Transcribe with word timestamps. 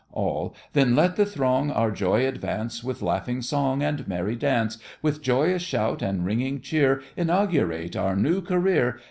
ALL. 0.13 0.55
Then 0.73 0.95
let 0.95 1.15
the 1.15 1.27
throng 1.27 1.69
Our 1.69 1.91
joy 1.91 2.25
advance, 2.27 2.83
With 2.83 3.03
laughing 3.03 3.43
song 3.43 3.83
And 3.83 4.07
merry 4.07 4.35
dance, 4.35 4.79
With 5.03 5.21
joyous 5.21 5.61
shout 5.61 6.01
and 6.01 6.25
ringing 6.25 6.59
cheer, 6.59 7.03
Inaugurate 7.15 7.95
our 7.95 8.15
new 8.15 8.41
career! 8.41 8.99